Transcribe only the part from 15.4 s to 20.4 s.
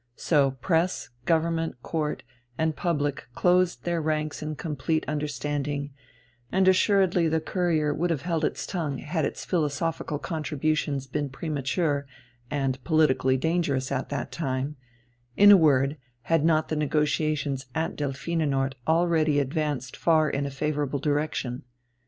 a word, had not the negotiations at Delphinenort already advanced far